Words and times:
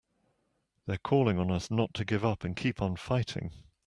They're 0.87 0.97
calling 0.97 1.37
to 1.37 1.53
us 1.53 1.69
not 1.69 1.93
to 1.93 2.03
give 2.05 2.25
up 2.25 2.43
and 2.43 2.57
to 2.57 2.63
keep 2.63 2.81
on 2.81 2.95
fighting! 2.95 3.51